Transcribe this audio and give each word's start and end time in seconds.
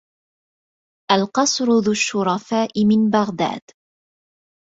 القصر 1.11 1.65
ذو 1.65 1.91
الشرفاء 1.91 2.71
من 2.89 3.09
بغداد 3.09 3.61